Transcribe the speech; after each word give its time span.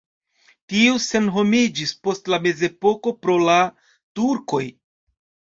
Tiu 0.71 0.95
senhomiĝis 1.07 1.93
post 2.07 2.33
la 2.35 2.41
mezepoko 2.47 3.15
pro 3.27 3.37
la 3.45 3.59
turkoj. 4.21 4.65